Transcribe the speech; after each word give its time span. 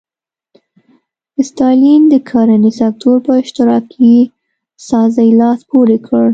ستالین 1.49 2.01
د 2.09 2.13
کرنې 2.29 2.71
سکتور 2.79 3.17
په 3.25 3.31
اشتراکي 3.41 4.15
سازۍ 4.87 5.29
لاس 5.39 5.59
پورې 5.69 5.97
کړ. 6.07 6.25